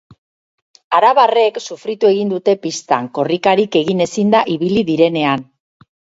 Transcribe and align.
Arabarrek 0.99 1.59
sufritu 1.65 2.09
egin 2.13 2.31
dute 2.33 2.57
pistan 2.65 3.11
korrikarik 3.19 3.79
egin 3.83 4.03
ezinda 4.09 4.43
ibili 4.57 4.85
direnean. 4.91 5.47